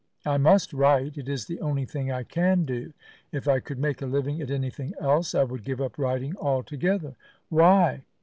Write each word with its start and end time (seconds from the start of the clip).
I 0.25 0.39
must 0.39 0.73
write; 0.73 1.19
it 1.19 1.29
is 1.29 1.45
the 1.45 1.61
only 1.61 1.85
thing 1.85 2.11
I 2.11 2.23
can 2.23 2.65
do. 2.65 2.91
If 3.31 3.47
I 3.47 3.59
could 3.59 3.77
make 3.77 4.01
a 4.01 4.07
living 4.07 4.41
at 4.41 4.49
anything 4.49 4.95
else 4.99 5.35
I 5.35 5.43
would 5.43 5.63
give 5.63 5.79
up 5.79 5.99
writing 5.99 6.35
altogether." 6.39 7.13
"Why?" 7.49 8.01